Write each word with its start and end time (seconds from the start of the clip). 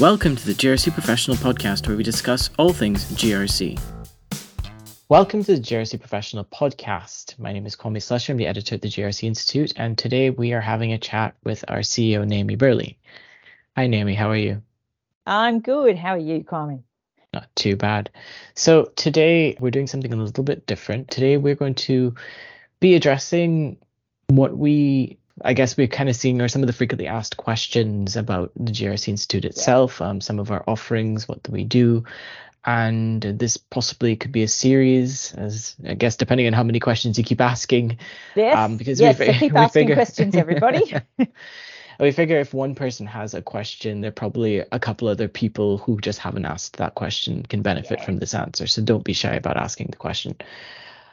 Welcome 0.00 0.36
to 0.36 0.46
the 0.46 0.52
GRC 0.52 0.92
Professional 0.92 1.36
Podcast, 1.38 1.88
where 1.88 1.96
we 1.96 2.04
discuss 2.04 2.50
all 2.56 2.72
things 2.72 3.04
GRC. 3.14 3.80
Welcome 5.08 5.42
to 5.42 5.56
the 5.56 5.60
GRC 5.60 5.98
Professional 5.98 6.44
Podcast. 6.44 7.36
My 7.36 7.52
name 7.52 7.66
is 7.66 7.74
Kwame 7.74 7.96
Slusher. 7.96 8.30
I'm 8.30 8.36
the 8.36 8.46
editor 8.46 8.76
at 8.76 8.82
the 8.82 8.88
GRC 8.88 9.24
Institute, 9.24 9.72
and 9.74 9.98
today 9.98 10.30
we 10.30 10.52
are 10.52 10.60
having 10.60 10.92
a 10.92 10.98
chat 10.98 11.34
with 11.42 11.64
our 11.66 11.78
CEO, 11.78 12.24
Naomi 12.24 12.54
Burley. 12.54 12.96
Hi, 13.74 13.88
Naomi. 13.88 14.14
How 14.14 14.30
are 14.30 14.36
you? 14.36 14.62
I'm 15.26 15.58
good. 15.58 15.98
How 15.98 16.10
are 16.10 16.18
you, 16.18 16.44
Kwame? 16.44 16.84
Not 17.34 17.48
too 17.56 17.74
bad. 17.74 18.08
So 18.54 18.92
today 18.94 19.56
we're 19.58 19.72
doing 19.72 19.88
something 19.88 20.12
a 20.12 20.16
little 20.16 20.44
bit 20.44 20.64
different. 20.68 21.10
Today 21.10 21.38
we're 21.38 21.56
going 21.56 21.74
to 21.74 22.14
be 22.78 22.94
addressing 22.94 23.78
what 24.28 24.56
we 24.56 25.18
I 25.44 25.54
guess 25.54 25.76
we're 25.76 25.86
kind 25.86 26.08
of 26.08 26.16
seeing 26.16 26.40
are 26.40 26.48
some 26.48 26.62
of 26.62 26.66
the 26.66 26.72
frequently 26.72 27.06
asked 27.06 27.36
questions 27.36 28.16
about 28.16 28.52
the 28.56 28.72
GRC 28.72 29.08
Institute 29.08 29.44
itself, 29.44 29.98
yeah. 30.00 30.08
um, 30.08 30.20
some 30.20 30.38
of 30.38 30.50
our 30.50 30.64
offerings, 30.66 31.28
what 31.28 31.42
do 31.42 31.52
we 31.52 31.64
do, 31.64 32.04
and 32.64 33.22
this 33.22 33.56
possibly 33.56 34.16
could 34.16 34.32
be 34.32 34.42
a 34.42 34.48
series, 34.48 35.32
as 35.34 35.76
I 35.86 35.94
guess 35.94 36.16
depending 36.16 36.46
on 36.46 36.52
how 36.52 36.62
many 36.62 36.80
questions 36.80 37.16
you 37.16 37.24
keep 37.24 37.40
asking. 37.40 37.98
Yes. 38.34 38.56
Um, 38.56 38.76
because 38.76 39.00
yes, 39.00 39.18
we, 39.18 39.26
so 39.26 39.32
keep 39.38 39.52
we 39.52 39.58
asking 39.58 39.80
figure, 39.82 39.94
questions, 39.94 40.34
everybody. 40.34 40.94
we 42.00 42.12
figure 42.12 42.38
if 42.38 42.52
one 42.52 42.74
person 42.74 43.06
has 43.06 43.34
a 43.34 43.42
question, 43.42 44.00
there 44.00 44.10
are 44.10 44.12
probably 44.12 44.58
a 44.58 44.78
couple 44.78 45.08
other 45.08 45.28
people 45.28 45.78
who 45.78 46.00
just 46.00 46.18
haven't 46.18 46.44
asked 46.44 46.76
that 46.76 46.94
question 46.94 47.42
can 47.44 47.62
benefit 47.62 48.00
yeah. 48.00 48.04
from 48.04 48.18
this 48.18 48.34
answer. 48.34 48.66
So 48.66 48.82
don't 48.82 49.04
be 49.04 49.12
shy 49.12 49.34
about 49.34 49.56
asking 49.56 49.88
the 49.90 49.96
question. 49.96 50.36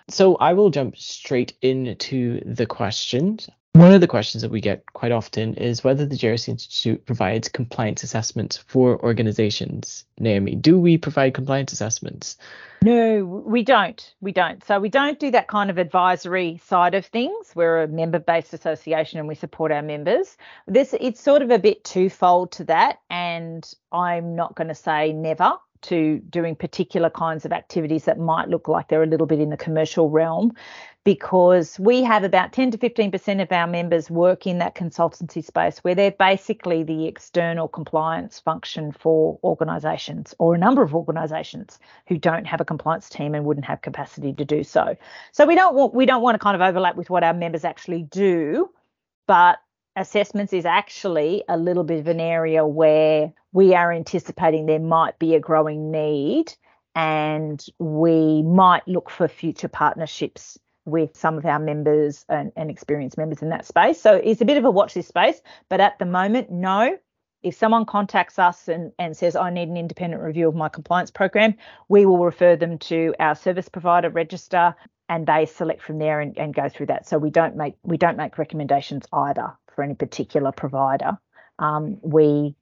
So 0.10 0.36
I 0.36 0.54
will 0.54 0.70
jump 0.70 0.98
straight 0.98 1.54
into 1.62 2.42
the 2.46 2.66
questions. 2.66 3.50
One 3.76 3.92
of 3.92 4.00
the 4.00 4.08
questions 4.08 4.42
that 4.42 4.52
we 4.52 4.62
get 4.62 4.86
quite 4.94 5.12
often 5.12 5.54
is 5.56 5.84
whether 5.84 6.06
the 6.06 6.16
GRC 6.16 6.48
Institute 6.48 7.06
provides 7.06 7.50
compliance 7.50 8.04
assessments 8.04 8.56
for 8.56 8.98
organizations. 9.04 10.06
Naomi, 10.18 10.56
do 10.56 10.80
we 10.80 10.98
provide 10.98 11.34
compliance 11.34 11.74
assessments? 11.74 12.38
No, 12.84 13.26
we 13.26 13.64
don't. 13.64 14.16
We 14.22 14.32
don't. 14.32 14.64
So 14.64 14.80
we 14.80 14.88
don't 14.88 15.20
do 15.20 15.30
that 15.32 15.50
kind 15.50 15.70
of 15.70 15.78
advisory 15.78 16.62
side 16.64 16.96
of 16.96 17.06
things. 17.06 17.52
We're 17.54 17.84
a 17.84 17.88
member-based 17.90 18.54
association 18.54 19.20
and 19.20 19.28
we 19.28 19.36
support 19.36 19.74
our 19.74 19.82
members. 19.82 20.38
This 20.68 20.96
it's 21.02 21.20
sort 21.20 21.42
of 21.42 21.52
a 21.52 21.60
bit 21.60 21.84
twofold 21.84 22.54
to 22.54 22.64
that, 22.64 23.00
and 23.10 23.70
I'm 23.92 24.38
not 24.38 24.56
going 24.56 24.70
to 24.70 24.76
say 24.76 25.12
never 25.12 25.52
to 25.82 26.20
doing 26.30 26.56
particular 26.56 27.10
kinds 27.10 27.44
of 27.44 27.52
activities 27.52 28.06
that 28.06 28.18
might 28.18 28.48
look 28.48 28.70
like 28.70 28.88
they're 28.88 29.04
a 29.04 29.08
little 29.08 29.28
bit 29.28 29.42
in 29.42 29.50
the 29.50 29.58
commercial 29.58 30.10
realm 30.10 30.54
because 31.06 31.80
we 31.80 32.02
have 32.02 32.24
about 32.24 32.52
10 32.52 32.72
to 32.72 32.78
15% 32.80 33.42
of 33.42 33.52
our 33.52 33.68
members 33.68 34.10
work 34.10 34.48
in 34.48 34.58
that 34.58 34.74
consultancy 34.74 35.46
space 35.46 35.78
where 35.84 35.94
they're 35.94 36.10
basically 36.12 36.82
the 36.82 37.06
external 37.06 37.68
compliance 37.68 38.40
function 38.40 38.92
for 38.92 39.40
organisations 39.44 40.34
or 40.40 40.56
a 40.56 40.58
number 40.58 40.82
of 40.82 40.96
organisations 40.96 41.78
who 42.08 42.18
don't 42.18 42.46
have 42.46 42.60
a 42.60 42.66
compliance 42.66 43.08
team 43.08 43.36
and 43.36 43.46
wouldn't 43.46 43.68
have 43.68 43.84
capacity 43.84 44.34
to 44.34 44.44
do 44.44 44.64
so. 44.64 44.98
So 45.32 45.46
we 45.46 45.54
don't 45.54 45.76
want 45.76 45.94
we 45.94 46.08
don't 46.08 46.24
want 46.24 46.36
to 46.36 46.40
kind 46.40 46.56
of 46.56 46.62
overlap 46.62 46.96
with 46.96 47.12
what 47.12 47.24
our 47.24 47.36
members 47.36 47.64
actually 47.64 48.02
do, 48.02 48.72
but 49.28 49.60
assessments 49.96 50.54
is 50.54 50.66
actually 50.66 51.44
a 51.48 51.56
little 51.56 51.84
bit 51.84 52.00
of 52.00 52.08
an 52.08 52.20
area 52.20 52.66
where 52.66 53.32
we 53.54 53.76
are 53.76 53.94
anticipating 53.94 54.66
there 54.66 54.80
might 54.80 55.20
be 55.20 55.36
a 55.36 55.40
growing 55.40 55.92
need 55.92 56.52
and 56.96 57.64
we 57.78 58.42
might 58.42 58.88
look 58.88 59.12
for 59.12 59.28
future 59.28 59.68
partnerships 59.68 60.58
with 60.86 61.16
some 61.16 61.38
of 61.38 61.46
our 61.46 61.60
members 61.60 62.26
and, 62.30 62.52
and 62.56 62.70
experienced 62.70 63.18
members 63.18 63.42
in 63.42 63.50
that 63.50 63.66
space. 63.66 64.00
So 64.00 64.16
it's 64.16 64.42
a 64.42 64.46
bit 64.46 64.58
of 64.58 64.66
a 64.66 64.72
watch 64.72 64.94
this 64.94 65.08
space, 65.08 65.42
but 65.70 65.80
at 65.80 66.00
the 66.00 66.06
moment, 66.06 66.52
no. 66.52 66.98
If 67.44 67.56
someone 67.56 67.86
contacts 67.86 68.40
us 68.40 68.68
and, 68.68 68.92
and 68.98 69.16
says, 69.16 69.36
I 69.36 69.52
need 69.52 69.70
an 69.70 69.78
independent 69.78 70.24
review 70.24 70.48
of 70.48 70.56
my 70.56 70.68
compliance 70.68 71.12
program, 71.12 71.54
we 71.90 72.06
will 72.08 72.18
refer 72.18 72.56
them 72.56 72.80
to 72.80 73.14
our 73.20 73.36
service 73.36 73.70
provider 73.70 74.10
register 74.10 74.74
and 75.10 75.28
they 75.28 75.46
select 75.46 75.82
from 75.82 76.00
there 76.00 76.20
and, 76.20 76.38
and 76.38 76.54
go 76.54 76.70
through 76.70 76.88
that. 76.88 77.08
So 77.08 77.18
we 77.18 77.30
don't 77.30 77.56
make 77.56 77.76
we 77.84 77.98
don't 77.98 78.18
make 78.18 78.38
recommendations 78.38 79.06
either 79.14 79.56
for 79.76 79.84
any 79.84 79.94
particular 79.94 80.52
provider. 80.52 81.18
Um, 81.60 82.00
we 82.02 82.56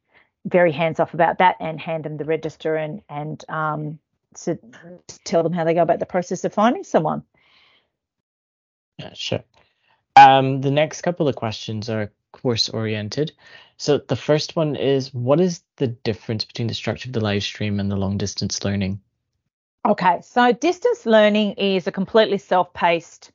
very 0.45 0.71
hands 0.71 0.99
off 0.99 1.13
about 1.13 1.37
that 1.37 1.55
and 1.59 1.79
hand 1.79 2.03
them 2.03 2.17
the 2.17 2.25
register 2.25 2.75
and 2.75 3.01
and 3.09 3.43
um, 3.49 3.99
to 4.43 4.59
tell 5.23 5.43
them 5.43 5.53
how 5.53 5.63
they 5.63 5.73
go 5.73 5.81
about 5.81 5.99
the 5.99 6.05
process 6.05 6.43
of 6.43 6.53
finding 6.53 6.83
someone. 6.83 7.23
Yeah, 8.97 9.13
sure. 9.13 9.43
Um, 10.15 10.61
the 10.61 10.71
next 10.71 11.01
couple 11.01 11.27
of 11.27 11.35
questions 11.35 11.89
are 11.89 12.11
course 12.31 12.69
oriented. 12.69 13.31
So 13.77 13.97
the 13.97 14.15
first 14.15 14.55
one 14.55 14.75
is 14.75 15.13
what 15.13 15.39
is 15.39 15.61
the 15.77 15.87
difference 15.87 16.45
between 16.45 16.67
the 16.67 16.73
structure 16.73 17.09
of 17.09 17.13
the 17.13 17.21
live 17.21 17.43
stream 17.43 17.79
and 17.79 17.89
the 17.89 17.95
long 17.95 18.17
distance 18.17 18.63
learning? 18.63 19.01
Okay, 19.85 20.19
so 20.21 20.51
distance 20.51 21.05
learning 21.05 21.53
is 21.53 21.87
a 21.87 21.91
completely 21.91 22.37
self 22.37 22.73
paced, 22.73 23.31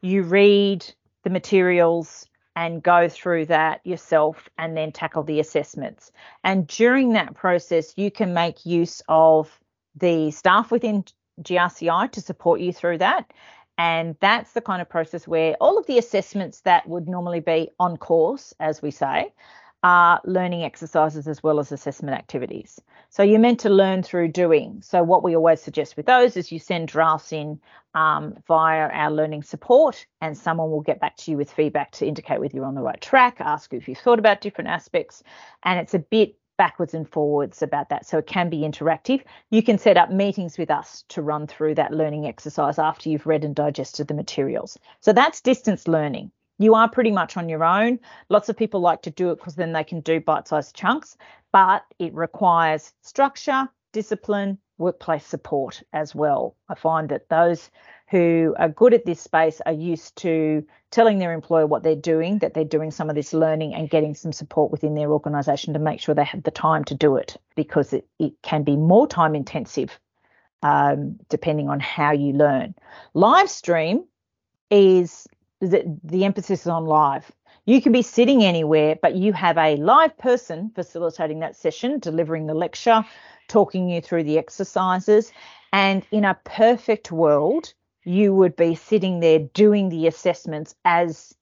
you 0.00 0.22
read 0.22 0.84
the 1.24 1.30
materials 1.30 2.26
and 2.56 2.82
go 2.82 3.08
through 3.08 3.46
that 3.46 3.84
yourself 3.86 4.48
and 4.58 4.76
then 4.76 4.92
tackle 4.92 5.22
the 5.22 5.40
assessments. 5.40 6.10
And 6.42 6.66
during 6.66 7.12
that 7.12 7.34
process, 7.34 7.92
you 7.96 8.10
can 8.10 8.34
make 8.34 8.66
use 8.66 9.02
of 9.08 9.60
the 9.94 10.30
staff 10.30 10.70
within 10.70 11.04
GRCI 11.42 12.10
to 12.12 12.20
support 12.20 12.60
you 12.60 12.72
through 12.72 12.98
that. 12.98 13.32
And 13.80 14.14
that's 14.20 14.52
the 14.52 14.60
kind 14.60 14.82
of 14.82 14.90
process 14.90 15.26
where 15.26 15.54
all 15.54 15.78
of 15.78 15.86
the 15.86 15.96
assessments 15.96 16.60
that 16.60 16.86
would 16.86 17.08
normally 17.08 17.40
be 17.40 17.70
on 17.78 17.96
course, 17.96 18.52
as 18.60 18.82
we 18.82 18.90
say, 18.90 19.32
are 19.82 20.20
learning 20.26 20.64
exercises 20.64 21.26
as 21.26 21.42
well 21.42 21.58
as 21.58 21.72
assessment 21.72 22.14
activities. 22.14 22.78
So 23.08 23.22
you're 23.22 23.40
meant 23.40 23.60
to 23.60 23.70
learn 23.70 24.02
through 24.02 24.32
doing. 24.32 24.82
So 24.82 25.02
what 25.02 25.22
we 25.22 25.34
always 25.34 25.62
suggest 25.62 25.96
with 25.96 26.04
those 26.04 26.36
is 26.36 26.52
you 26.52 26.58
send 26.58 26.88
drafts 26.88 27.32
in 27.32 27.58
um, 27.94 28.34
via 28.46 28.90
our 28.90 29.10
learning 29.10 29.44
support, 29.44 30.04
and 30.20 30.36
someone 30.36 30.70
will 30.70 30.82
get 30.82 31.00
back 31.00 31.16
to 31.16 31.30
you 31.30 31.38
with 31.38 31.50
feedback 31.50 31.92
to 31.92 32.06
indicate 32.06 32.38
whether 32.38 32.54
you're 32.54 32.66
on 32.66 32.74
the 32.74 32.82
right 32.82 33.00
track, 33.00 33.40
ask 33.40 33.72
you 33.72 33.78
if 33.78 33.88
you've 33.88 33.96
thought 33.96 34.18
about 34.18 34.42
different 34.42 34.68
aspects, 34.68 35.22
and 35.62 35.80
it's 35.80 35.94
a 35.94 35.98
bit 35.98 36.34
backwards 36.60 36.92
and 36.92 37.08
forwards 37.08 37.62
about 37.62 37.88
that. 37.88 38.04
So 38.04 38.18
it 38.18 38.26
can 38.26 38.50
be 38.50 38.58
interactive. 38.58 39.22
You 39.48 39.62
can 39.62 39.78
set 39.78 39.96
up 39.96 40.10
meetings 40.10 40.58
with 40.58 40.70
us 40.70 41.04
to 41.08 41.22
run 41.22 41.46
through 41.46 41.76
that 41.76 41.90
learning 41.90 42.26
exercise 42.26 42.78
after 42.78 43.08
you've 43.08 43.26
read 43.26 43.44
and 43.44 43.54
digested 43.54 44.08
the 44.08 44.12
materials. 44.12 44.78
So 45.00 45.14
that's 45.14 45.40
distance 45.40 45.88
learning 45.88 46.30
you 46.58 46.74
are 46.74 46.90
pretty 46.90 47.10
much 47.10 47.38
on 47.38 47.48
your 47.48 47.64
own. 47.64 47.98
Lots 48.28 48.50
of 48.50 48.56
people 48.56 48.80
like 48.80 49.00
to 49.02 49.10
do 49.10 49.30
it 49.30 49.36
because 49.36 49.54
then 49.54 49.72
they 49.72 49.82
can 49.82 50.00
do 50.00 50.20
bite 50.20 50.46
sized 50.46 50.76
chunks, 50.76 51.16
but 51.52 51.86
it 51.98 52.12
requires 52.12 52.92
structure, 53.00 53.66
discipline, 53.92 54.58
workplace 54.76 55.24
support 55.26 55.82
as 55.94 56.14
well. 56.14 56.56
I 56.68 56.74
find 56.74 57.08
that 57.08 57.30
those 57.30 57.70
who 58.10 58.56
are 58.58 58.68
good 58.68 58.92
at 58.92 59.06
this 59.06 59.20
space 59.20 59.60
are 59.66 59.72
used 59.72 60.16
to 60.16 60.66
telling 60.90 61.18
their 61.18 61.32
employer 61.32 61.66
what 61.66 61.84
they're 61.84 61.94
doing, 61.94 62.38
that 62.40 62.54
they're 62.54 62.64
doing 62.64 62.90
some 62.90 63.08
of 63.08 63.14
this 63.14 63.32
learning 63.32 63.72
and 63.72 63.88
getting 63.88 64.14
some 64.14 64.32
support 64.32 64.72
within 64.72 64.94
their 64.94 65.12
organisation 65.12 65.72
to 65.72 65.78
make 65.78 66.00
sure 66.00 66.14
they 66.14 66.24
have 66.24 66.42
the 66.42 66.50
time 66.50 66.84
to 66.84 66.94
do 66.94 67.16
it 67.16 67.36
because 67.54 67.92
it, 67.92 68.06
it 68.18 68.32
can 68.42 68.64
be 68.64 68.76
more 68.76 69.06
time 69.06 69.36
intensive 69.36 69.98
um, 70.62 71.18
depending 71.28 71.68
on 71.68 71.78
how 71.78 72.10
you 72.10 72.32
learn. 72.32 72.74
Live 73.14 73.48
stream 73.48 74.04
is 74.70 75.28
the, 75.60 75.84
the 76.02 76.24
emphasis 76.24 76.62
is 76.62 76.66
on 76.66 76.86
live. 76.86 77.30
You 77.66 77.80
can 77.80 77.92
be 77.92 78.02
sitting 78.02 78.42
anywhere, 78.42 78.96
but 79.00 79.14
you 79.14 79.32
have 79.34 79.56
a 79.56 79.76
live 79.76 80.18
person 80.18 80.72
facilitating 80.74 81.38
that 81.40 81.54
session, 81.54 82.00
delivering 82.00 82.46
the 82.46 82.54
lecture, 82.54 83.04
talking 83.46 83.88
you 83.88 84.00
through 84.00 84.24
the 84.24 84.38
exercises. 84.38 85.32
And 85.72 86.04
in 86.10 86.24
a 86.24 86.38
perfect 86.44 87.12
world, 87.12 87.72
you 88.04 88.34
would 88.34 88.56
be 88.56 88.74
sitting 88.74 89.20
there 89.20 89.38
doing 89.38 89.88
the 89.88 90.06
assessments 90.06 90.74
as 90.84 91.34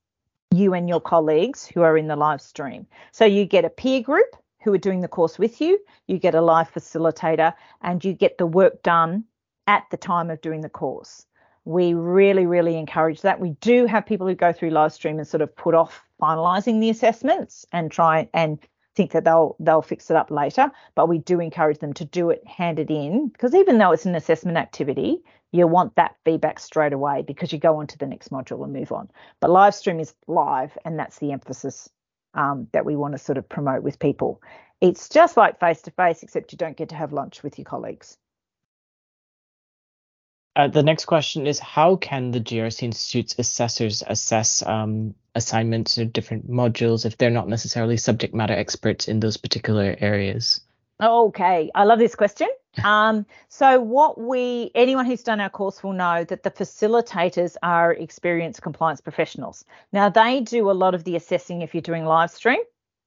you 0.51 0.73
and 0.73 0.89
your 0.89 1.01
colleagues 1.01 1.65
who 1.67 1.81
are 1.81 1.97
in 1.97 2.07
the 2.07 2.15
live 2.15 2.41
stream. 2.41 2.87
So 3.11 3.25
you 3.25 3.45
get 3.45 3.65
a 3.65 3.69
peer 3.69 4.01
group 4.01 4.35
who 4.63 4.73
are 4.73 4.79
doing 4.79 5.01
the 5.01 5.07
course 5.07 5.39
with 5.39 5.61
you, 5.61 5.79
you 6.07 6.17
get 6.17 6.35
a 6.35 6.41
live 6.41 6.71
facilitator, 6.71 7.53
and 7.81 8.03
you 8.03 8.13
get 8.13 8.37
the 8.37 8.45
work 8.45 8.83
done 8.83 9.23
at 9.67 9.85
the 9.91 9.97
time 9.97 10.29
of 10.29 10.41
doing 10.41 10.61
the 10.61 10.69
course 10.69 11.25
we 11.69 11.93
really, 11.93 12.47
really 12.47 12.77
encourage 12.77 13.21
that. 13.21 13.39
We 13.39 13.51
do 13.61 13.85
have 13.85 14.03
people 14.03 14.27
who 14.27 14.33
go 14.33 14.51
through 14.51 14.71
live 14.71 14.91
stream 14.91 15.19
and 15.19 15.27
sort 15.27 15.41
of 15.41 15.55
put 15.55 15.75
off 15.75 16.03
finalising 16.19 16.79
the 16.79 16.89
assessments 16.89 17.65
and 17.71 17.91
try 17.91 18.27
and 18.33 18.57
think 18.95 19.11
that 19.11 19.23
they'll 19.23 19.55
they'll 19.59 19.81
fix 19.81 20.09
it 20.09 20.17
up 20.17 20.31
later. 20.31 20.71
But 20.95 21.09
we 21.09 21.19
do 21.19 21.39
encourage 21.39 21.79
them 21.79 21.93
to 21.93 22.05
do 22.05 22.29
it, 22.29 22.45
hand 22.45 22.79
it 22.79 22.89
in, 22.89 23.29
because 23.29 23.55
even 23.55 23.77
though 23.77 23.91
it's 23.91 24.05
an 24.05 24.15
assessment 24.15 24.57
activity, 24.57 25.21
you 25.51 25.67
want 25.67 25.95
that 25.95 26.15
feedback 26.25 26.59
straight 26.59 26.93
away 26.93 27.23
because 27.23 27.51
you 27.51 27.59
go 27.59 27.77
on 27.77 27.87
to 27.87 27.97
the 27.97 28.05
next 28.05 28.31
module 28.31 28.63
and 28.63 28.73
move 28.73 28.91
on. 28.91 29.09
But 29.39 29.49
live 29.49 29.75
stream 29.75 29.99
is 29.99 30.13
live, 30.27 30.77
and 30.85 30.97
that's 30.97 31.19
the 31.19 31.31
emphasis 31.31 31.89
um, 32.33 32.67
that 32.73 32.85
we 32.85 32.95
want 32.95 33.13
to 33.13 33.17
sort 33.17 33.37
of 33.37 33.49
promote 33.49 33.83
with 33.83 33.99
people. 33.99 34.41
It's 34.81 35.09
just 35.09 35.35
like 35.35 35.59
face 35.59 35.81
to 35.83 35.91
face, 35.91 36.23
except 36.23 36.51
you 36.51 36.57
don't 36.57 36.77
get 36.77 36.89
to 36.89 36.95
have 36.95 37.11
lunch 37.11 37.43
with 37.43 37.57
your 37.57 37.65
colleagues. 37.65 38.17
Uh, 40.55 40.67
the 40.67 40.83
next 40.83 41.05
question 41.05 41.47
is 41.47 41.59
how 41.59 41.95
can 41.95 42.31
the 42.31 42.39
GRC 42.39 42.83
Institute's 42.83 43.35
assessors 43.37 44.03
assess 44.05 44.65
um, 44.65 45.15
assignments 45.35 45.97
or 45.97 46.05
different 46.05 46.49
modules 46.49 47.05
if 47.05 47.17
they're 47.17 47.29
not 47.29 47.47
necessarily 47.47 47.97
subject 47.97 48.33
matter 48.33 48.53
experts 48.53 49.07
in 49.07 49.19
those 49.19 49.37
particular 49.37 49.95
areas? 49.99 50.61
Okay, 51.01 51.71
I 51.73 51.83
love 51.83 51.99
this 51.99 52.15
question. 52.15 52.47
Um, 52.83 53.25
so 53.49 53.81
what 53.81 54.17
we 54.17 54.71
anyone 54.75 55.05
who's 55.05 55.23
done 55.23 55.41
our 55.41 55.49
course 55.49 55.83
will 55.83 55.91
know 55.91 56.23
that 56.23 56.43
the 56.43 56.51
facilitators 56.51 57.57
are 57.61 57.91
experienced 57.91 58.61
compliance 58.61 59.01
professionals. 59.01 59.65
Now 59.91 60.07
they 60.07 60.41
do 60.41 60.69
a 60.69 60.71
lot 60.71 60.93
of 60.93 61.03
the 61.03 61.15
assessing 61.15 61.61
if 61.61 61.73
you're 61.73 61.81
doing 61.81 62.05
live 62.05 62.29
stream. 62.29 62.59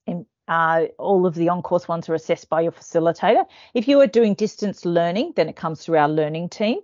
And, 0.07 0.27
uh, 0.49 0.87
all 0.99 1.27
of 1.27 1.37
the 1.37 1.49
on-course 1.49 1.87
ones 1.89 2.09
are 2.09 2.15
assessed 2.15 2.51
by 2.51 2.63
your 2.63 2.73
facilitator. 2.73 3.47
If 3.73 3.87
you 3.89 4.01
are 4.01 4.07
doing 4.09 4.35
distance 4.35 4.85
learning, 4.85 5.35
then 5.37 5.49
it 5.49 5.57
comes 5.57 5.83
through 5.83 5.97
our 5.97 6.09
learning 6.09 6.51
team. 6.51 6.81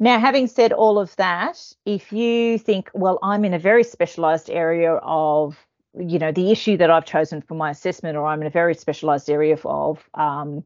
Now, 0.00 0.20
having 0.20 0.46
said 0.46 0.72
all 0.72 0.98
of 0.98 1.14
that, 1.16 1.60
if 1.84 2.12
you 2.12 2.58
think, 2.58 2.90
well, 2.94 3.18
I'm 3.22 3.44
in 3.44 3.52
a 3.52 3.58
very 3.58 3.82
specialized 3.82 4.48
area 4.48 4.94
of, 4.94 5.56
you 5.98 6.20
know, 6.20 6.30
the 6.30 6.52
issue 6.52 6.76
that 6.76 6.90
I've 6.90 7.04
chosen 7.04 7.42
for 7.42 7.54
my 7.54 7.70
assessment, 7.70 8.16
or 8.16 8.26
I'm 8.26 8.40
in 8.40 8.46
a 8.46 8.50
very 8.50 8.74
specialized 8.74 9.28
area 9.28 9.56
of 9.64 10.08
um, 10.14 10.62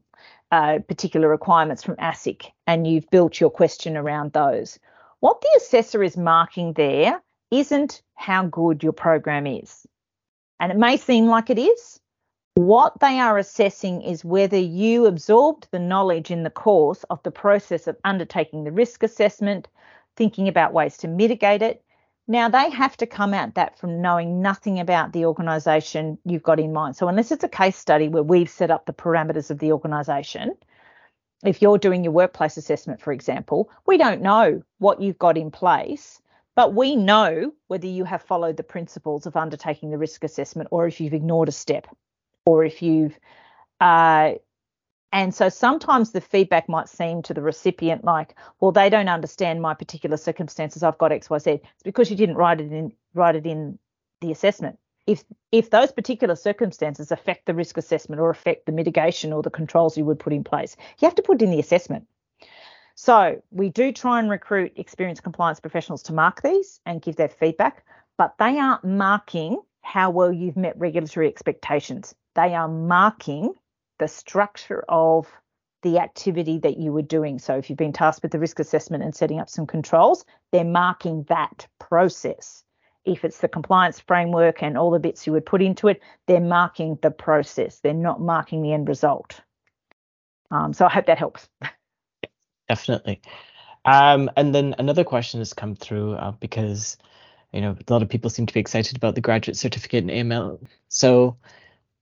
uh, 0.51 0.79
particular 0.87 1.27
requirements 1.27 1.81
from 1.81 1.95
ASIC, 1.95 2.51
and 2.67 2.85
you've 2.85 3.09
built 3.09 3.39
your 3.39 3.49
question 3.49 3.97
around 3.97 4.33
those, 4.33 4.77
what 5.19 5.41
the 5.41 5.53
assessor 5.57 6.03
is 6.03 6.15
marking 6.15 6.73
there 6.73 7.19
isn't 7.49 8.03
how 8.15 8.45
good 8.45 8.83
your 8.83 8.93
program 8.93 9.47
is. 9.47 9.87
And 10.59 10.71
it 10.71 10.77
may 10.77 10.97
seem 10.97 11.25
like 11.25 11.49
it 11.49 11.57
is, 11.57 11.99
what 12.55 12.99
they 12.99 13.19
are 13.19 13.39
assessing 13.39 14.03
is 14.03 14.23
whether 14.23 14.59
you 14.59 15.07
absorbed 15.07 15.67
the 15.71 15.79
knowledge 15.79 16.29
in 16.29 16.43
the 16.43 16.51
course 16.51 17.03
of 17.09 17.21
the 17.23 17.31
process 17.31 17.87
of 17.87 17.97
undertaking 18.03 18.63
the 18.63 18.71
risk 18.71 19.01
assessment, 19.01 19.67
thinking 20.15 20.47
about 20.47 20.71
ways 20.71 20.95
to 20.97 21.07
mitigate 21.07 21.63
it. 21.63 21.83
Now, 22.27 22.49
they 22.49 22.69
have 22.69 22.95
to 22.97 23.07
come 23.07 23.33
at 23.33 23.55
that 23.55 23.79
from 23.79 24.01
knowing 24.01 24.41
nothing 24.41 24.79
about 24.79 25.13
the 25.13 25.25
organisation 25.25 26.19
you've 26.25 26.43
got 26.43 26.59
in 26.59 26.71
mind. 26.71 26.95
So, 26.95 27.07
unless 27.07 27.31
it's 27.31 27.43
a 27.43 27.49
case 27.49 27.75
study 27.75 28.07
where 28.07 28.23
we've 28.23 28.49
set 28.49 28.69
up 28.69 28.85
the 28.85 28.93
parameters 28.93 29.49
of 29.49 29.57
the 29.57 29.71
organisation, 29.71 30.53
if 31.43 31.61
you're 31.61 31.79
doing 31.79 32.03
your 32.03 32.13
workplace 32.13 32.55
assessment, 32.55 33.01
for 33.01 33.11
example, 33.11 33.71
we 33.87 33.97
don't 33.97 34.21
know 34.21 34.61
what 34.77 35.01
you've 35.01 35.17
got 35.17 35.37
in 35.37 35.49
place, 35.49 36.21
but 36.55 36.75
we 36.75 36.95
know 36.95 37.51
whether 37.67 37.87
you 37.87 38.03
have 38.03 38.21
followed 38.21 38.57
the 38.57 38.63
principles 38.63 39.25
of 39.25 39.35
undertaking 39.35 39.89
the 39.89 39.97
risk 39.97 40.23
assessment 40.23 40.69
or 40.71 40.87
if 40.87 41.01
you've 41.01 41.15
ignored 41.15 41.49
a 41.49 41.51
step 41.51 41.87
or 42.45 42.63
if 42.63 42.81
you've 42.81 43.17
uh, 43.79 44.33
and 45.13 45.33
so 45.33 45.47
sometimes 45.47 46.11
the 46.11 46.21
feedback 46.21 46.67
might 46.67 46.89
seem 46.89 47.21
to 47.21 47.35
the 47.35 47.41
recipient 47.41 48.03
like, 48.03 48.35
well, 48.59 48.71
they 48.71 48.89
don't 48.89 49.09
understand 49.09 49.61
my 49.61 49.75
particular 49.75 50.17
circumstances. 50.17 50.81
I've 50.81 50.97
got 50.97 51.11
X, 51.11 51.29
Y, 51.29 51.37
Z. 51.37 51.51
It's 51.51 51.83
because 51.83 52.09
you 52.09 52.17
didn't 52.17 52.35
write 52.35 52.59
it 52.59 52.71
in 52.71 52.91
write 53.13 53.35
it 53.35 53.45
in 53.45 53.77
the 54.21 54.31
assessment. 54.31 54.79
If 55.05 55.23
if 55.51 55.69
those 55.69 55.91
particular 55.91 56.35
circumstances 56.35 57.11
affect 57.11 57.45
the 57.45 57.53
risk 57.53 57.77
assessment 57.77 58.21
or 58.21 58.31
affect 58.31 58.65
the 58.65 58.71
mitigation 58.71 59.33
or 59.33 59.43
the 59.43 59.51
controls 59.51 59.97
you 59.97 60.05
would 60.05 60.19
put 60.19 60.33
in 60.33 60.43
place, 60.43 60.75
you 60.99 61.05
have 61.05 61.15
to 61.15 61.21
put 61.21 61.41
it 61.41 61.45
in 61.45 61.51
the 61.51 61.59
assessment. 61.59 62.07
So 62.95 63.41
we 63.51 63.69
do 63.69 63.91
try 63.91 64.19
and 64.19 64.29
recruit 64.31 64.73
experienced 64.77 65.21
compliance 65.21 65.59
professionals 65.59 66.03
to 66.03 66.13
mark 66.13 66.41
these 66.41 66.79
and 66.87 67.01
give 67.01 67.17
their 67.17 67.29
feedback, 67.29 67.85
but 68.17 68.35
they 68.39 68.57
aren't 68.57 68.83
marking 68.83 69.61
how 69.83 70.09
well 70.09 70.33
you've 70.33 70.57
met 70.57 70.77
regulatory 70.77 71.27
expectations 71.27 72.15
they 72.35 72.55
are 72.55 72.67
marking 72.67 73.53
the 73.99 74.07
structure 74.07 74.83
of 74.89 75.31
the 75.81 75.99
activity 75.99 76.57
that 76.59 76.77
you 76.77 76.91
were 76.91 77.01
doing. 77.01 77.39
So 77.39 77.57
if 77.57 77.69
you've 77.69 77.77
been 77.77 77.93
tasked 77.93 78.23
with 78.23 78.31
the 78.31 78.39
risk 78.39 78.59
assessment 78.59 79.03
and 79.03 79.13
setting 79.13 79.39
up 79.39 79.49
some 79.49 79.67
controls, 79.67 80.25
they're 80.51 80.63
marking 80.63 81.23
that 81.23 81.67
process. 81.79 82.63
If 83.05 83.25
it's 83.25 83.39
the 83.39 83.49
compliance 83.49 83.99
framework 83.99 84.63
and 84.63 84.77
all 84.77 84.91
the 84.91 84.99
bits 84.99 85.27
you 85.27 85.33
would 85.33 85.45
put 85.45 85.61
into 85.61 85.89
it, 85.89 86.01
they're 86.25 86.39
marking 86.39 86.97
the 87.01 87.11
process. 87.11 87.79
They're 87.79 87.93
not 87.93 88.21
marking 88.21 88.61
the 88.61 88.71
end 88.71 88.87
result. 88.87 89.41
Um, 90.51 90.71
so 90.71 90.85
I 90.85 90.89
hope 90.89 91.07
that 91.07 91.17
helps. 91.17 91.49
Definitely. 92.69 93.21
Um, 93.83 94.31
and 94.37 94.55
then 94.55 94.75
another 94.79 95.03
question 95.03 95.41
has 95.41 95.53
come 95.53 95.75
through 95.75 96.13
uh, 96.13 96.31
because 96.31 96.97
you 97.53 97.61
know 97.61 97.77
a 97.87 97.93
lot 97.93 98.01
of 98.01 98.09
people 98.09 98.29
seem 98.29 98.45
to 98.45 98.53
be 98.53 98.59
excited 98.59 98.97
about 98.97 99.15
the 99.15 99.21
graduate 99.21 99.57
certificate 99.57 100.09
in 100.09 100.29
AML. 100.29 100.59
So 100.89 101.37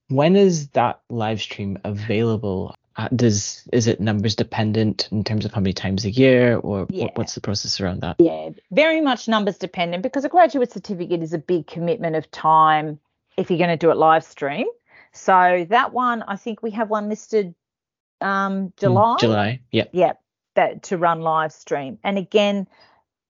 when 0.08 0.36
is 0.36 0.70
that 0.70 1.02
live 1.10 1.42
stream 1.42 1.78
available? 1.84 2.76
Uh, 2.98 3.08
does 3.16 3.68
is 3.72 3.88
it 3.88 4.02
numbers 4.02 4.36
dependent 4.36 5.08
in 5.12 5.24
terms 5.24 5.46
of 5.46 5.54
how 5.54 5.62
many 5.62 5.74
times 5.74 6.04
a 6.04 6.12
year, 6.12 6.58
or 6.58 6.88
yeah. 6.90 7.06
what, 7.06 7.18
what's 7.20 7.36
the 7.36 7.42
process 7.42 7.80
around 7.80 8.02
that? 8.02 8.18
Yeah, 8.20 8.50
very 8.72 9.00
much 9.00 9.28
numbers 9.28 9.58
dependent 9.58 10.04
because 10.04 10.26
a 10.26 10.30
graduate 10.30 10.72
certificate 10.72 11.24
is 11.24 11.34
a 11.34 11.38
big 11.38 11.68
commitment 11.68 12.16
of 12.16 12.30
time 12.32 13.00
if 13.38 13.50
you're 13.50 13.60
going 13.60 13.70
to 13.70 13.78
do 13.78 13.92
it 13.92 13.98
live 13.98 14.24
stream. 14.24 14.68
So 15.14 15.66
that 15.70 15.94
one, 15.94 16.24
I 16.24 16.36
think 16.36 16.62
we 16.62 16.72
have 16.72 16.90
one 16.90 17.10
listed 17.10 17.56
um, 18.20 18.74
July. 18.78 19.18
July, 19.20 19.60
yeah. 19.72 19.86
Yeah, 19.92 20.14
that 20.56 20.84
to 20.84 20.98
run 20.98 21.22
live 21.22 21.52
stream. 21.52 21.98
And 22.04 22.18
again, 22.18 22.68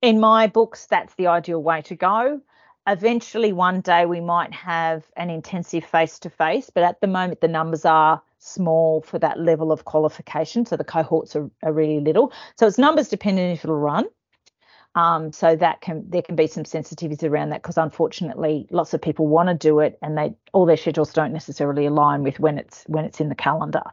in 0.01 0.19
my 0.19 0.48
books, 0.48 0.86
that's 0.86 1.15
the 1.15 1.27
ideal 1.27 1.62
way 1.62 1.81
to 1.83 1.95
go 1.95 2.42
eventually 2.88 3.53
one 3.53 3.81
day 3.81 4.06
we 4.06 4.19
might 4.19 4.53
have 4.53 5.06
an 5.15 5.30
intensive 5.30 5.86
face 5.86 6.19
to 6.19 6.30
face, 6.30 6.69
but 6.69 6.83
at 6.83 7.00
the 7.01 7.07
moment 7.07 7.42
the 7.42 7.48
numbers 7.48 7.86
are 7.86 8.21
small 8.39 9.01
for 9.01 9.19
that 9.19 9.39
level 9.39 9.71
of 9.71 9.86
qualification. 9.86 10.65
So 10.65 10.75
the 10.77 10.83
cohorts 10.83 11.36
are, 11.36 11.50
are 11.63 11.71
really 11.71 12.00
little. 12.00 12.33
So 12.57 12.65
it's 12.65 12.77
numbers 12.77 13.07
dependent 13.07 13.53
if 13.53 13.63
it'll 13.63 13.77
run. 13.77 14.06
Um, 14.94 15.32
so 15.32 15.56
that 15.56 15.80
can 15.80 16.04
there 16.10 16.22
can 16.22 16.36
be 16.36 16.48
some 16.48 16.66
sensitivities 16.66 17.24
around 17.24 17.52
that 17.52 17.62
because 17.62 17.78
unfortunately 17.78 18.68
lots 18.72 18.94
of 18.94 19.02
people 19.02 19.26
want 19.26 19.48
to 19.48 19.56
do 19.56 19.80
it 19.80 19.98
and 20.02 20.18
they 20.18 20.34
all 20.52 20.66
their 20.66 20.76
schedules 20.76 21.14
don't 21.14 21.32
necessarily 21.32 21.86
align 21.86 22.24
with 22.24 22.42
when 22.42 22.58
it's 22.58 22.84
when 22.88 23.06
it's 23.06 23.22
in 23.22 23.30
the 23.30 23.36
calendar. 23.36 23.84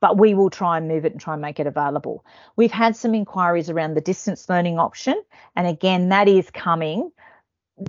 But 0.00 0.18
we 0.18 0.34
will 0.34 0.50
try 0.50 0.76
and 0.76 0.86
move 0.86 1.04
it 1.04 1.12
and 1.12 1.20
try 1.20 1.32
and 1.32 1.42
make 1.42 1.58
it 1.58 1.66
available. 1.66 2.24
We've 2.54 2.70
had 2.70 2.94
some 2.94 3.14
inquiries 3.14 3.68
around 3.68 3.94
the 3.94 4.00
distance 4.00 4.48
learning 4.48 4.78
option, 4.78 5.20
and 5.56 5.66
again 5.66 6.10
that 6.10 6.28
is 6.28 6.50
coming 6.50 7.10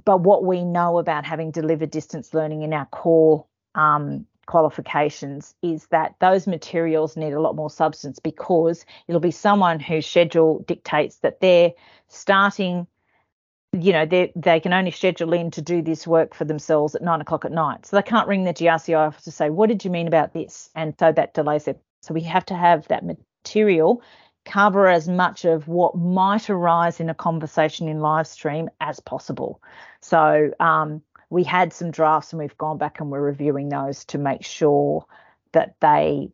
but 0.03 0.21
what 0.21 0.43
we 0.43 0.63
know 0.63 0.97
about 0.97 1.25
having 1.25 1.51
delivered 1.51 1.91
distance 1.91 2.33
learning 2.33 2.63
in 2.63 2.73
our 2.73 2.85
core 2.87 3.45
um, 3.75 4.25
qualifications 4.45 5.55
is 5.61 5.87
that 5.87 6.15
those 6.19 6.47
materials 6.47 7.17
need 7.17 7.33
a 7.33 7.41
lot 7.41 7.55
more 7.55 7.69
substance 7.69 8.19
because 8.19 8.85
it'll 9.07 9.21
be 9.21 9.31
someone 9.31 9.79
whose 9.79 10.05
schedule 10.05 10.63
dictates 10.67 11.17
that 11.17 11.39
they're 11.39 11.73
starting 12.07 12.87
you 13.73 13.91
know 13.91 14.05
they 14.05 14.31
they 14.35 14.59
can 14.59 14.73
only 14.73 14.91
schedule 14.91 15.33
in 15.33 15.51
to 15.51 15.61
do 15.61 15.81
this 15.81 16.07
work 16.07 16.33
for 16.33 16.45
themselves 16.45 16.95
at 16.95 17.01
nine 17.01 17.21
o'clock 17.21 17.45
at 17.45 17.51
night. 17.51 17.85
So 17.85 17.97
they 17.97 18.03
can't 18.03 18.27
ring 18.27 18.43
the 18.43 18.53
grci 18.53 18.97
office 18.97 19.23
to 19.23 19.31
say 19.31 19.49
what 19.49 19.69
did 19.69 19.83
you 19.83 19.91
mean 19.91 20.07
about 20.07 20.33
this? 20.33 20.69
And 20.75 20.93
so 20.99 21.11
that 21.11 21.33
delays 21.33 21.67
it. 21.67 21.81
So 22.01 22.13
we 22.13 22.21
have 22.21 22.45
to 22.45 22.55
have 22.55 22.87
that 22.87 23.03
material 23.05 24.01
cover 24.45 24.87
as 24.87 25.07
much 25.07 25.43
of 25.43 25.67
what 25.67 25.97
might 25.97 26.49
arise 26.49 26.99
in 26.99 27.09
a 27.09 27.15
conversation 27.15 27.87
in 27.87 27.99
live 27.99 28.27
stream 28.27 28.69
as 28.79 28.99
possible. 28.99 29.61
So 30.01 30.51
um, 30.59 31.01
we 31.29 31.43
had 31.43 31.73
some 31.73 31.91
drafts 31.91 32.31
and 32.31 32.39
we've 32.39 32.57
gone 32.57 32.77
back 32.77 32.99
and 32.99 33.09
we're 33.09 33.21
reviewing 33.21 33.69
those 33.69 34.05
to 34.05 34.17
make 34.17 34.43
sure 34.43 35.05
that 35.53 35.75
they 35.81 36.29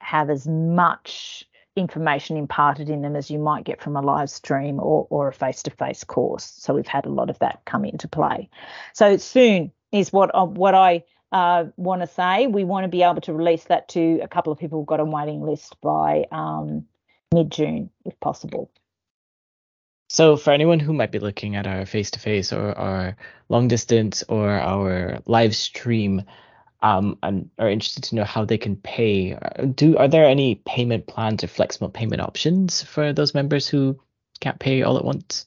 have 0.00 0.30
as 0.30 0.46
much 0.46 1.44
information 1.76 2.36
imparted 2.36 2.88
in 2.88 3.02
them 3.02 3.16
as 3.16 3.30
you 3.30 3.38
might 3.38 3.64
get 3.64 3.82
from 3.82 3.96
a 3.96 4.00
live 4.00 4.30
stream 4.30 4.78
or, 4.78 5.06
or 5.10 5.28
a 5.28 5.32
face-to-face 5.32 6.04
course. 6.04 6.44
So 6.44 6.74
we've 6.74 6.86
had 6.86 7.06
a 7.06 7.10
lot 7.10 7.30
of 7.30 7.38
that 7.40 7.62
come 7.64 7.84
into 7.84 8.06
play. 8.06 8.48
So 8.92 9.16
soon 9.16 9.72
is 9.90 10.12
what 10.12 10.30
uh, 10.34 10.44
what 10.44 10.74
I 10.74 11.04
uh, 11.32 11.64
want 11.76 12.02
to 12.02 12.06
say. 12.06 12.46
We 12.46 12.64
want 12.64 12.84
to 12.84 12.88
be 12.88 13.02
able 13.02 13.20
to 13.22 13.32
release 13.32 13.64
that 13.64 13.88
to 13.90 14.20
a 14.22 14.28
couple 14.28 14.52
of 14.52 14.58
people 14.58 14.78
who've 14.78 14.86
got 14.86 15.00
a 15.00 15.04
waiting 15.04 15.42
list 15.42 15.80
by 15.80 16.26
um, 16.30 16.84
mid 17.32 17.50
June, 17.50 17.90
if 18.04 18.18
possible. 18.20 18.70
So, 20.08 20.36
for 20.36 20.52
anyone 20.52 20.80
who 20.80 20.92
might 20.92 21.12
be 21.12 21.18
looking 21.18 21.56
at 21.56 21.66
our 21.66 21.86
face 21.86 22.10
to 22.12 22.20
face 22.20 22.52
or 22.52 22.76
our 22.78 23.16
long 23.48 23.68
distance 23.68 24.22
or 24.28 24.50
our 24.50 25.18
live 25.26 25.56
stream, 25.56 26.22
um, 26.82 27.18
and 27.22 27.48
are 27.58 27.70
interested 27.70 28.04
to 28.04 28.14
know 28.14 28.24
how 28.24 28.44
they 28.44 28.58
can 28.58 28.76
pay, 28.76 29.34
uh, 29.34 29.64
do 29.64 29.96
are 29.96 30.08
there 30.08 30.26
any 30.26 30.56
payment 30.56 31.06
plans 31.06 31.42
or 31.42 31.46
flexible 31.46 31.88
payment 31.88 32.20
options 32.20 32.82
for 32.82 33.12
those 33.12 33.34
members 33.34 33.66
who 33.66 33.98
can't 34.40 34.58
pay 34.58 34.82
all 34.82 34.98
at 34.98 35.04
once? 35.04 35.46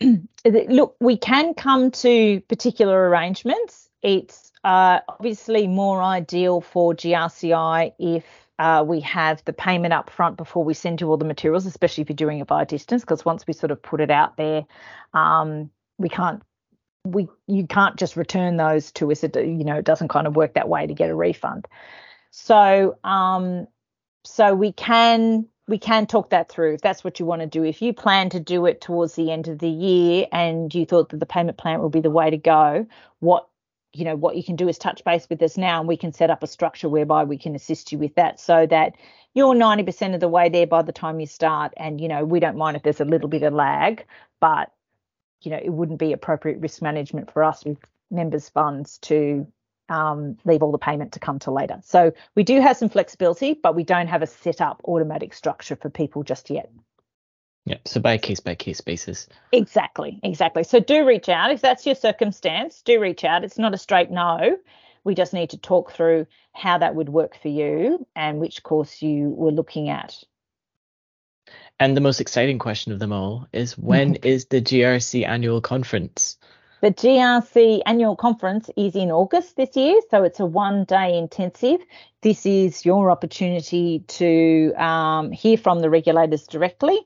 Look, 0.44 0.96
we 1.00 1.16
can 1.18 1.54
come 1.54 1.90
to 1.90 2.40
particular 2.48 3.08
arrangements. 3.08 3.90
It's 4.02 4.52
uh, 4.64 5.00
obviously 5.08 5.66
more 5.66 6.02
ideal 6.02 6.62
for 6.62 6.94
GRCI 6.94 7.92
if 7.98 8.24
uh, 8.58 8.84
we 8.86 9.00
have 9.00 9.42
the 9.44 9.52
payment 9.52 9.92
up 9.92 10.10
front 10.10 10.36
before 10.36 10.64
we 10.64 10.74
send 10.74 11.00
you 11.00 11.08
all 11.08 11.16
the 11.16 11.24
materials, 11.24 11.66
especially 11.66 12.02
if 12.02 12.08
you're 12.08 12.16
doing 12.16 12.38
it 12.38 12.48
via 12.48 12.64
distance, 12.64 13.02
because 13.02 13.24
once 13.24 13.46
we 13.46 13.52
sort 13.52 13.70
of 13.70 13.82
put 13.82 14.00
it 14.00 14.10
out 14.10 14.36
there, 14.36 14.64
um, 15.12 15.70
we 15.98 16.08
can't 16.08 16.42
we 17.04 17.28
you 17.46 17.66
can't 17.66 17.96
just 17.96 18.16
return 18.16 18.56
those 18.56 18.90
to 18.92 19.10
us. 19.10 19.24
It 19.24 19.36
you 19.36 19.64
know 19.64 19.76
it 19.76 19.84
doesn't 19.84 20.08
kind 20.08 20.26
of 20.26 20.36
work 20.36 20.54
that 20.54 20.68
way 20.68 20.86
to 20.86 20.94
get 20.94 21.10
a 21.10 21.14
refund. 21.14 21.66
So 22.30 22.98
um, 23.04 23.66
so 24.24 24.54
we 24.54 24.72
can 24.72 25.46
we 25.66 25.78
can 25.78 26.06
talk 26.06 26.30
that 26.30 26.50
through 26.50 26.74
if 26.74 26.80
that's 26.80 27.04
what 27.04 27.18
you 27.18 27.26
want 27.26 27.40
to 27.42 27.46
do. 27.46 27.64
If 27.64 27.82
you 27.82 27.92
plan 27.92 28.30
to 28.30 28.40
do 28.40 28.66
it 28.66 28.80
towards 28.80 29.14
the 29.14 29.30
end 29.30 29.48
of 29.48 29.58
the 29.58 29.68
year 29.68 30.26
and 30.30 30.74
you 30.74 30.84
thought 30.84 31.10
that 31.10 31.20
the 31.20 31.26
payment 31.26 31.56
plan 31.56 31.80
will 31.80 31.90
be 31.90 32.00
the 32.00 32.10
way 32.10 32.30
to 32.30 32.36
go, 32.36 32.86
what 33.20 33.48
you 33.94 34.04
know 34.04 34.16
what 34.16 34.36
you 34.36 34.42
can 34.42 34.56
do 34.56 34.68
is 34.68 34.78
touch 34.78 35.02
base 35.04 35.26
with 35.30 35.42
us 35.42 35.56
now 35.56 35.78
and 35.78 35.88
we 35.88 35.96
can 35.96 36.12
set 36.12 36.30
up 36.30 36.42
a 36.42 36.46
structure 36.46 36.88
whereby 36.88 37.24
we 37.24 37.38
can 37.38 37.54
assist 37.54 37.92
you 37.92 37.98
with 37.98 38.14
that 38.16 38.40
so 38.40 38.66
that 38.66 38.94
you're 39.34 39.54
90% 39.54 40.14
of 40.14 40.20
the 40.20 40.28
way 40.28 40.48
there 40.48 40.66
by 40.66 40.82
the 40.82 40.92
time 40.92 41.18
you 41.18 41.26
start. 41.26 41.72
And 41.76 42.00
you 42.00 42.08
know 42.08 42.24
we 42.24 42.40
don't 42.40 42.56
mind 42.56 42.76
if 42.76 42.82
there's 42.82 43.00
a 43.00 43.04
little 43.04 43.28
bit 43.28 43.42
of 43.42 43.52
lag 43.52 44.04
but 44.40 44.72
you 45.42 45.50
know 45.50 45.60
it 45.62 45.70
wouldn't 45.70 45.98
be 45.98 46.12
appropriate 46.12 46.60
risk 46.60 46.82
management 46.82 47.32
for 47.32 47.44
us 47.44 47.64
with 47.64 47.78
members 48.10 48.48
funds 48.48 48.98
to 48.98 49.46
um, 49.88 50.38
leave 50.44 50.62
all 50.62 50.72
the 50.72 50.78
payment 50.78 51.12
to 51.12 51.20
come 51.20 51.38
to 51.40 51.50
later. 51.50 51.78
So 51.82 52.12
we 52.34 52.42
do 52.42 52.60
have 52.60 52.76
some 52.76 52.88
flexibility 52.88 53.54
but 53.54 53.74
we 53.74 53.84
don't 53.84 54.08
have 54.08 54.22
a 54.22 54.26
set 54.26 54.60
up 54.60 54.80
automatic 54.86 55.34
structure 55.34 55.76
for 55.76 55.90
people 55.90 56.22
just 56.22 56.50
yet 56.50 56.70
yeah, 57.66 57.78
so 57.86 57.98
by 57.98 58.14
a 58.14 58.18
case 58.18 58.40
by 58.40 58.54
case 58.54 58.82
basis. 58.82 59.26
Exactly, 59.52 60.20
exactly. 60.22 60.64
So 60.64 60.80
do 60.80 61.06
reach 61.06 61.30
out 61.30 61.50
if 61.50 61.62
that's 61.62 61.86
your 61.86 61.94
circumstance. 61.94 62.82
Do 62.82 63.00
reach 63.00 63.24
out. 63.24 63.42
It's 63.42 63.58
not 63.58 63.72
a 63.72 63.78
straight 63.78 64.10
no. 64.10 64.58
We 65.02 65.14
just 65.14 65.32
need 65.32 65.50
to 65.50 65.58
talk 65.58 65.92
through 65.92 66.26
how 66.52 66.78
that 66.78 66.94
would 66.94 67.08
work 67.08 67.38
for 67.40 67.48
you 67.48 68.06
and 68.14 68.38
which 68.38 68.62
course 68.62 69.00
you 69.00 69.30
were 69.30 69.50
looking 69.50 69.88
at. 69.88 70.22
And 71.80 71.96
the 71.96 72.02
most 72.02 72.20
exciting 72.20 72.58
question 72.58 72.92
of 72.92 72.98
them 72.98 73.12
all 73.12 73.48
is 73.52 73.78
when 73.78 74.14
is 74.22 74.46
the 74.46 74.60
GRC 74.60 75.26
annual 75.26 75.60
conference? 75.60 76.36
The 76.82 76.90
GRC 76.90 77.80
annual 77.86 78.14
conference 78.14 78.68
is 78.76 78.94
in 78.94 79.10
August 79.10 79.56
this 79.56 79.74
year, 79.74 80.00
so 80.10 80.22
it's 80.22 80.38
a 80.38 80.44
one 80.44 80.84
day 80.84 81.16
intensive. 81.16 81.80
This 82.20 82.44
is 82.44 82.84
your 82.84 83.10
opportunity 83.10 84.00
to 84.06 84.74
um, 84.74 85.32
hear 85.32 85.56
from 85.56 85.80
the 85.80 85.88
regulators 85.88 86.46
directly 86.46 86.98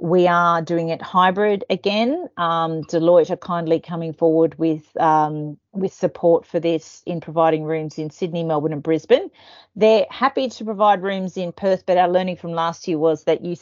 we 0.00 0.28
are 0.28 0.62
doing 0.62 0.90
it 0.90 1.02
hybrid 1.02 1.64
again. 1.70 2.28
Um, 2.36 2.82
Deloitte 2.84 3.30
are 3.30 3.36
kindly 3.36 3.80
coming 3.80 4.12
forward 4.12 4.56
with 4.58 4.96
um, 5.00 5.58
with 5.72 5.92
support 5.92 6.46
for 6.46 6.60
this 6.60 7.02
in 7.06 7.20
providing 7.20 7.64
rooms 7.64 7.98
in 7.98 8.10
Sydney, 8.10 8.44
Melbourne, 8.44 8.72
and 8.72 8.82
Brisbane. 8.82 9.30
They're 9.74 10.06
happy 10.10 10.48
to 10.48 10.64
provide 10.64 11.02
rooms 11.02 11.36
in 11.36 11.52
Perth, 11.52 11.84
but 11.86 11.98
our 11.98 12.08
learning 12.08 12.36
from 12.36 12.52
last 12.52 12.86
year 12.86 12.98
was 12.98 13.24
that 13.24 13.44
you 13.44 13.56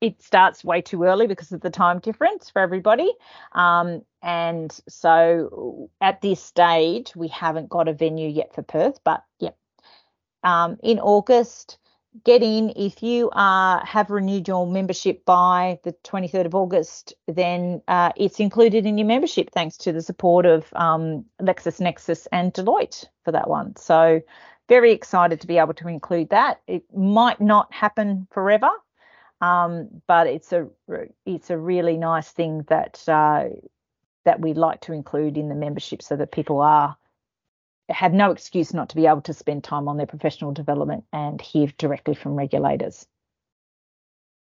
it 0.00 0.22
starts 0.22 0.64
way 0.64 0.80
too 0.80 1.04
early 1.04 1.26
because 1.26 1.52
of 1.52 1.60
the 1.60 1.70
time 1.70 1.98
difference 1.98 2.48
for 2.48 2.62
everybody. 2.62 3.12
Um, 3.52 4.02
and 4.22 4.78
so 4.88 5.90
at 6.00 6.22
this 6.22 6.42
stage, 6.42 7.14
we 7.14 7.28
haven't 7.28 7.68
got 7.68 7.88
a 7.88 7.92
venue 7.92 8.28
yet 8.28 8.54
for 8.54 8.62
Perth, 8.62 9.00
but 9.04 9.22
yeah. 9.38 9.50
Um, 10.42 10.78
in 10.82 10.98
August, 10.98 11.76
get 12.24 12.42
in. 12.42 12.72
If 12.76 13.02
you 13.02 13.30
are 13.32 13.84
have 13.84 14.10
renewed 14.10 14.48
your 14.48 14.66
membership 14.66 15.24
by 15.24 15.78
the 15.84 15.94
23rd 16.04 16.46
of 16.46 16.54
August 16.54 17.14
then 17.26 17.82
uh, 17.88 18.12
it's 18.16 18.40
included 18.40 18.86
in 18.86 18.98
your 18.98 19.06
membership 19.06 19.50
thanks 19.50 19.76
to 19.78 19.92
the 19.92 20.02
support 20.02 20.46
of 20.46 20.66
um, 20.74 21.24
LexisNexis 21.40 22.26
and 22.32 22.52
Deloitte 22.52 23.06
for 23.24 23.32
that 23.32 23.48
one. 23.48 23.76
So 23.76 24.20
very 24.68 24.92
excited 24.92 25.40
to 25.40 25.46
be 25.46 25.58
able 25.58 25.74
to 25.74 25.88
include 25.88 26.30
that. 26.30 26.60
It 26.66 26.84
might 26.94 27.40
not 27.40 27.72
happen 27.72 28.26
forever 28.30 28.70
um, 29.40 29.88
but 30.06 30.26
it's 30.26 30.52
a 30.52 30.68
it's 31.24 31.50
a 31.50 31.58
really 31.58 31.96
nice 31.96 32.30
thing 32.30 32.64
that 32.68 33.02
uh, 33.08 33.44
that 34.24 34.40
we 34.40 34.52
like 34.54 34.82
to 34.82 34.92
include 34.92 35.38
in 35.38 35.48
the 35.48 35.54
membership 35.54 36.02
so 36.02 36.16
that 36.16 36.32
people 36.32 36.60
are 36.60 36.96
have 37.90 38.12
no 38.12 38.30
excuse 38.30 38.72
not 38.72 38.90
to 38.90 38.96
be 38.96 39.06
able 39.06 39.22
to 39.22 39.34
spend 39.34 39.64
time 39.64 39.88
on 39.88 39.96
their 39.96 40.06
professional 40.06 40.52
development 40.52 41.04
and 41.12 41.40
hear 41.40 41.68
directly 41.78 42.14
from 42.14 42.34
regulators. 42.34 43.06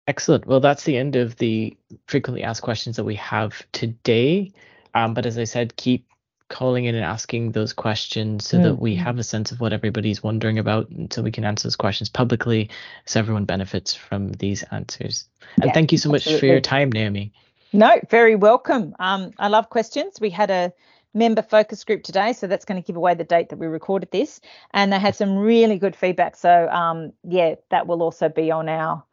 Excellent. 0.07 0.45
Well, 0.45 0.59
that's 0.59 0.83
the 0.83 0.97
end 0.97 1.15
of 1.15 1.37
the 1.37 1.77
frequently 2.07 2.43
asked 2.43 2.61
questions 2.61 2.97
that 2.97 3.05
we 3.05 3.15
have 3.15 3.63
today. 3.71 4.51
Um, 4.93 5.13
but 5.13 5.25
as 5.25 5.37
I 5.37 5.45
said, 5.45 5.75
keep 5.77 6.07
calling 6.49 6.85
in 6.85 6.93
and 6.93 7.03
asking 7.03 7.53
those 7.53 7.73
questions 7.73 8.45
so 8.47 8.57
mm. 8.57 8.63
that 8.63 8.75
we 8.75 8.93
mm-hmm. 8.93 9.03
have 9.03 9.17
a 9.17 9.23
sense 9.23 9.51
of 9.51 9.59
what 9.59 9.73
everybody's 9.73 10.21
wondering 10.21 10.59
about 10.59 10.89
and 10.89 11.11
so 11.11 11.21
we 11.21 11.31
can 11.31 11.45
answer 11.45 11.67
those 11.67 11.75
questions 11.75 12.09
publicly 12.09 12.69
so 13.05 13.19
everyone 13.19 13.45
benefits 13.45 13.95
from 13.95 14.31
these 14.33 14.61
answers. 14.71 15.27
And 15.55 15.65
yeah, 15.65 15.73
thank 15.73 15.91
you 15.91 15.97
so 15.97 16.13
absolutely. 16.13 16.33
much 16.33 16.39
for 16.41 16.45
your 16.45 16.61
time, 16.61 16.91
Naomi. 16.91 17.31
No, 17.71 17.99
very 18.09 18.35
welcome. 18.35 18.95
Um, 18.99 19.31
I 19.39 19.47
love 19.47 19.69
questions. 19.69 20.21
We 20.21 20.29
had 20.29 20.51
a 20.51 20.73
member 21.13 21.41
focus 21.41 21.83
group 21.83 22.03
today, 22.03 22.33
so 22.33 22.47
that's 22.47 22.65
going 22.65 22.81
to 22.81 22.85
give 22.85 22.95
away 22.95 23.13
the 23.13 23.23
date 23.23 23.49
that 23.49 23.57
we 23.57 23.67
recorded 23.67 24.11
this. 24.11 24.41
And 24.71 24.91
they 24.91 24.99
had 24.99 25.15
some 25.15 25.35
really 25.35 25.77
good 25.77 25.95
feedback. 25.95 26.35
So 26.35 26.67
um, 26.69 27.13
yeah, 27.23 27.55
that 27.69 27.87
will 27.87 28.01
also 28.01 28.29
be 28.29 28.51
on 28.51 28.69
our 28.69 29.03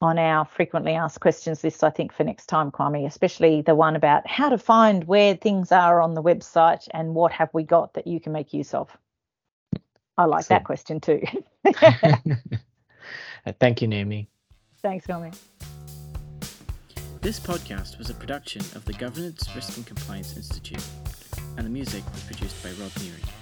on 0.00 0.16
our 0.18 0.44
frequently 0.44 0.92
asked 0.92 1.18
questions 1.20 1.64
list, 1.64 1.82
I 1.82 1.90
think, 1.90 2.12
for 2.12 2.22
next 2.22 2.46
time, 2.46 2.70
Kwame, 2.70 3.04
especially 3.04 3.62
the 3.62 3.74
one 3.74 3.96
about 3.96 4.26
how 4.28 4.48
to 4.48 4.56
find 4.56 5.02
where 5.04 5.34
things 5.34 5.72
are 5.72 6.00
on 6.00 6.14
the 6.14 6.22
website 6.22 6.86
and 6.92 7.16
what 7.16 7.32
have 7.32 7.50
we 7.52 7.64
got 7.64 7.94
that 7.94 8.06
you 8.06 8.20
can 8.20 8.32
make 8.32 8.54
use 8.54 8.74
of. 8.74 8.96
I 10.16 10.26
like 10.26 10.44
so, 10.44 10.54
that 10.54 10.64
question 10.64 11.00
too. 11.00 11.22
Thank 13.60 13.82
you, 13.82 13.88
Naomi. 13.88 14.28
Thanks, 14.82 15.04
Kwame. 15.06 15.36
This 17.20 17.40
podcast 17.40 17.98
was 17.98 18.08
a 18.08 18.14
production 18.14 18.62
of 18.76 18.84
the 18.84 18.92
Governance, 18.92 19.48
Risk 19.54 19.76
and 19.76 19.84
Compliance 19.84 20.36
Institute 20.36 20.84
and 21.58 21.66
the 21.66 21.70
music 21.70 22.04
was 22.12 22.22
produced 22.22 22.62
by 22.62 22.70
Rob 22.80 22.92
Neary. 22.92 23.37